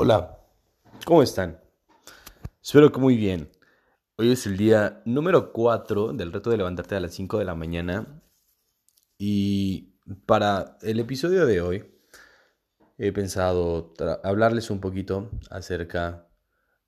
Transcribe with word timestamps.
Hola, 0.00 0.38
¿cómo 1.04 1.24
están? 1.24 1.60
Espero 2.62 2.92
que 2.92 3.00
muy 3.00 3.16
bien. 3.16 3.50
Hoy 4.14 4.30
es 4.30 4.46
el 4.46 4.56
día 4.56 5.02
número 5.04 5.52
4 5.52 6.12
del 6.12 6.32
reto 6.32 6.50
de 6.50 6.56
levantarte 6.56 6.94
a 6.94 7.00
las 7.00 7.14
5 7.14 7.40
de 7.40 7.44
la 7.44 7.56
mañana 7.56 8.22
y 9.18 9.98
para 10.24 10.78
el 10.82 11.00
episodio 11.00 11.46
de 11.46 11.60
hoy 11.60 12.00
he 12.96 13.10
pensado 13.10 13.92
hablarles 14.22 14.70
un 14.70 14.80
poquito 14.80 15.32
acerca 15.50 16.28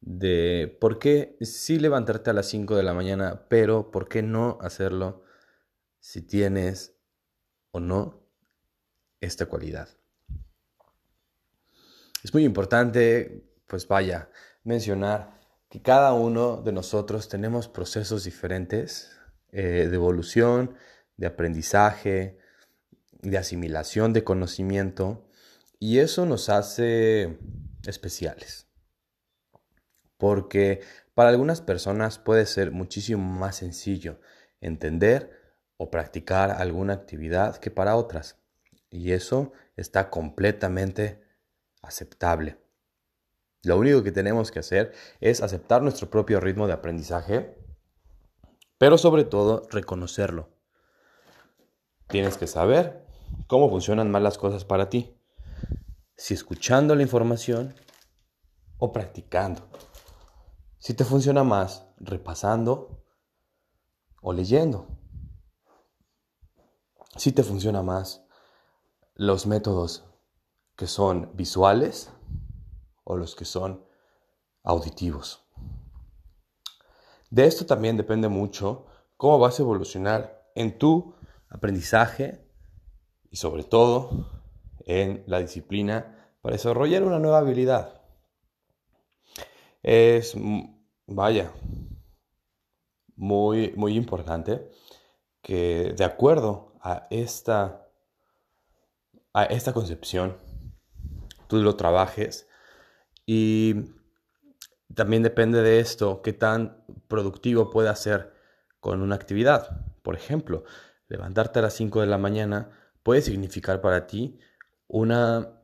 de 0.00 0.78
por 0.80 1.00
qué 1.00 1.36
sí 1.40 1.80
levantarte 1.80 2.30
a 2.30 2.34
las 2.34 2.46
5 2.46 2.76
de 2.76 2.84
la 2.84 2.94
mañana, 2.94 3.48
pero 3.48 3.90
por 3.90 4.06
qué 4.06 4.22
no 4.22 4.56
hacerlo 4.60 5.24
si 5.98 6.22
tienes 6.22 6.96
o 7.72 7.80
no 7.80 8.22
esta 9.20 9.46
cualidad. 9.46 9.99
Es 12.22 12.34
muy 12.34 12.44
importante, 12.44 13.44
pues 13.66 13.88
vaya, 13.88 14.28
mencionar 14.62 15.40
que 15.70 15.80
cada 15.80 16.12
uno 16.12 16.58
de 16.58 16.72
nosotros 16.72 17.28
tenemos 17.28 17.68
procesos 17.68 18.24
diferentes 18.24 19.16
eh, 19.52 19.88
de 19.88 19.94
evolución, 19.94 20.74
de 21.16 21.26
aprendizaje, 21.26 22.38
de 23.22 23.38
asimilación 23.38 24.12
de 24.12 24.24
conocimiento, 24.24 25.26
y 25.78 25.98
eso 25.98 26.26
nos 26.26 26.48
hace 26.50 27.38
especiales. 27.86 28.66
Porque 30.18 30.80
para 31.14 31.30
algunas 31.30 31.62
personas 31.62 32.18
puede 32.18 32.44
ser 32.44 32.70
muchísimo 32.70 33.22
más 33.22 33.56
sencillo 33.56 34.20
entender 34.60 35.30
o 35.78 35.90
practicar 35.90 36.50
alguna 36.50 36.92
actividad 36.92 37.56
que 37.56 37.70
para 37.70 37.96
otras. 37.96 38.36
Y 38.90 39.12
eso 39.12 39.52
está 39.76 40.10
completamente 40.10 41.22
aceptable. 41.82 42.58
Lo 43.62 43.76
único 43.76 44.02
que 44.02 44.12
tenemos 44.12 44.50
que 44.50 44.60
hacer 44.60 44.92
es 45.20 45.42
aceptar 45.42 45.82
nuestro 45.82 46.08
propio 46.08 46.40
ritmo 46.40 46.66
de 46.66 46.72
aprendizaje, 46.72 47.58
pero 48.78 48.96
sobre 48.96 49.24
todo 49.24 49.66
reconocerlo. 49.70 50.48
Tienes 52.08 52.38
que 52.38 52.46
saber 52.46 53.06
cómo 53.46 53.68
funcionan 53.68 54.10
más 54.10 54.22
las 54.22 54.38
cosas 54.38 54.64
para 54.64 54.88
ti. 54.88 55.14
Si 56.16 56.34
escuchando 56.34 56.94
la 56.94 57.02
información 57.02 57.74
o 58.78 58.92
practicando. 58.92 59.68
Si 60.78 60.94
te 60.94 61.04
funciona 61.04 61.44
más 61.44 61.86
repasando 61.98 63.04
o 64.22 64.32
leyendo. 64.32 64.88
Si 67.16 67.32
te 67.32 67.42
funciona 67.42 67.82
más 67.82 68.24
los 69.14 69.46
métodos 69.46 70.09
que 70.80 70.86
son 70.86 71.30
visuales 71.34 72.10
o 73.04 73.14
los 73.14 73.36
que 73.36 73.44
son 73.44 73.84
auditivos. 74.62 75.46
De 77.28 77.44
esto 77.44 77.66
también 77.66 77.98
depende 77.98 78.28
mucho 78.28 78.86
cómo 79.18 79.38
vas 79.38 79.58
a 79.58 79.62
evolucionar 79.62 80.50
en 80.54 80.78
tu 80.78 81.14
aprendizaje 81.50 82.48
y 83.30 83.36
sobre 83.36 83.62
todo 83.62 84.30
en 84.86 85.22
la 85.26 85.40
disciplina 85.40 86.32
para 86.40 86.54
desarrollar 86.54 87.02
una 87.02 87.18
nueva 87.18 87.40
habilidad. 87.40 88.00
Es, 89.82 90.34
vaya, 91.06 91.52
muy, 93.16 93.74
muy 93.76 93.98
importante 93.98 94.70
que 95.42 95.92
de 95.94 96.04
acuerdo 96.04 96.72
a 96.80 97.06
esta, 97.10 97.86
a 99.34 99.44
esta 99.44 99.74
concepción 99.74 100.48
tú 101.50 101.60
lo 101.60 101.76
trabajes. 101.76 102.46
Y 103.26 103.92
también 104.94 105.22
depende 105.22 105.62
de 105.62 105.80
esto, 105.80 106.22
qué 106.22 106.32
tan 106.32 106.82
productivo 107.08 107.70
puede 107.70 107.94
ser 107.96 108.32
con 108.78 109.02
una 109.02 109.16
actividad. 109.16 109.84
Por 110.02 110.14
ejemplo, 110.14 110.64
levantarte 111.08 111.58
a 111.58 111.62
las 111.62 111.74
5 111.74 112.00
de 112.00 112.06
la 112.06 112.18
mañana 112.18 112.70
puede 113.02 113.20
significar 113.20 113.80
para 113.80 114.06
ti 114.06 114.38
una 114.86 115.60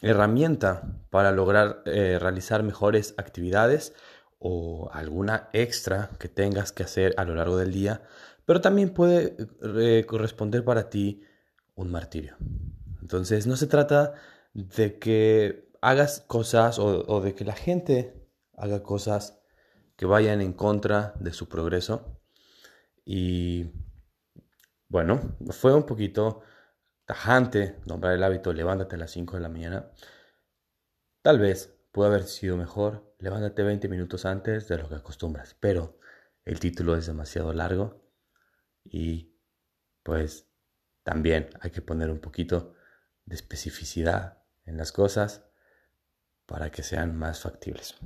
herramienta 0.00 1.00
para 1.10 1.32
lograr 1.32 1.82
eh, 1.84 2.18
realizar 2.20 2.62
mejores 2.62 3.14
actividades 3.18 3.94
o 4.38 4.88
alguna 4.92 5.48
extra 5.52 6.10
que 6.18 6.28
tengas 6.28 6.72
que 6.72 6.84
hacer 6.84 7.14
a 7.16 7.24
lo 7.24 7.34
largo 7.34 7.56
del 7.56 7.72
día, 7.72 8.02
pero 8.44 8.60
también 8.60 8.90
puede 8.90 9.36
eh, 9.76 10.04
corresponder 10.06 10.64
para 10.64 10.90
ti 10.90 11.22
un 11.74 11.90
martirio. 11.90 12.36
Entonces 13.00 13.46
no 13.46 13.56
se 13.56 13.66
trata 13.66 14.14
de 14.54 14.98
que 14.98 15.70
hagas 15.80 16.20
cosas 16.20 16.78
o, 16.78 17.20
de 17.20 17.34
que 17.34 17.44
la 17.44 17.54
gente 17.54 18.28
haga 18.56 18.82
cosas 18.82 19.40
que 19.96 20.06
vayan 20.06 20.40
en 20.40 20.52
contra 20.52 21.14
de 21.18 21.32
su 21.32 21.48
progreso. 21.48 22.20
Y 23.04 23.72
bueno, 24.88 25.36
fue 25.50 25.74
un 25.74 25.84
poquito 25.84 26.42
tajante 27.04 27.80
nombrar 27.86 28.14
el 28.14 28.22
hábito 28.22 28.52
levántate 28.52 28.96
a 28.96 28.98
las 28.98 29.10
5 29.10 29.36
de 29.36 29.42
la 29.42 29.48
mañana. 29.48 29.90
Tal 31.22 31.38
vez 31.38 31.74
pudo 31.90 32.06
haber 32.06 32.24
sido 32.24 32.56
mejor 32.56 33.14
levántate 33.18 33.62
20 33.62 33.88
minutos 33.88 34.24
antes 34.24 34.68
de 34.68 34.78
lo 34.78 34.88
que 34.88 34.96
acostumbras, 34.96 35.56
pero 35.60 35.98
el 36.44 36.58
título 36.58 36.96
es 36.96 37.06
demasiado 37.06 37.52
largo 37.52 38.02
y 38.84 39.36
pues 40.02 40.48
también 41.04 41.50
hay 41.60 41.70
que 41.70 41.82
poner 41.82 42.10
un 42.10 42.20
poquito 42.20 42.74
de 43.24 43.36
especificidad 43.36 44.41
en 44.64 44.76
las 44.76 44.92
cosas 44.92 45.44
para 46.46 46.70
que 46.70 46.82
sean 46.82 47.16
más 47.16 47.40
factibles. 47.40 47.96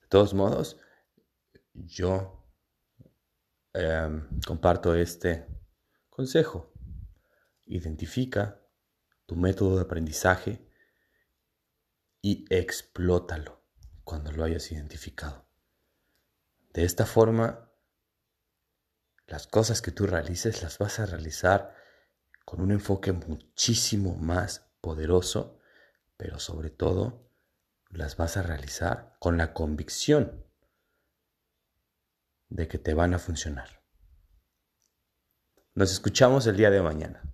De 0.00 0.08
todos 0.08 0.34
modos, 0.34 0.78
yo 1.72 2.46
em, 3.72 4.28
comparto 4.46 4.94
este 4.94 5.46
consejo. 6.08 6.72
Identifica 7.66 8.60
tu 9.26 9.36
método 9.36 9.76
de 9.76 9.82
aprendizaje 9.82 10.68
y 12.20 12.44
explótalo 12.54 13.64
cuando 14.04 14.30
lo 14.32 14.44
hayas 14.44 14.70
identificado. 14.70 15.46
De 16.72 16.84
esta 16.84 17.06
forma, 17.06 17.70
las 19.26 19.46
cosas 19.46 19.80
que 19.80 19.90
tú 19.90 20.06
realices 20.06 20.62
las 20.62 20.78
vas 20.78 21.00
a 21.00 21.06
realizar 21.06 21.74
con 22.44 22.60
un 22.60 22.70
enfoque 22.70 23.12
muchísimo 23.12 24.16
más 24.16 24.70
poderoso, 24.80 25.58
pero 26.16 26.38
sobre 26.38 26.70
todo 26.70 27.30
las 27.90 28.16
vas 28.16 28.36
a 28.36 28.42
realizar 28.42 29.16
con 29.18 29.36
la 29.36 29.52
convicción 29.52 30.44
de 32.48 32.68
que 32.68 32.78
te 32.78 32.94
van 32.94 33.14
a 33.14 33.18
funcionar. 33.18 33.82
Nos 35.74 35.90
escuchamos 35.92 36.46
el 36.46 36.56
día 36.56 36.70
de 36.70 36.82
mañana. 36.82 37.33